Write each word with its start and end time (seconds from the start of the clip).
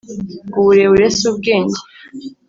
Uburebure 0.59 1.05
si 1.17 1.23
ubwenge. 1.31 1.79